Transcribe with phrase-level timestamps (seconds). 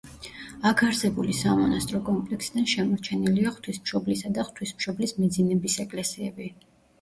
[0.67, 6.51] აქ არსებული სამონასტრო კომპლექსიდან შემორჩენილია ღვთისმშობლისა და ღვთისმშობლის მიძინების ეკლესიები.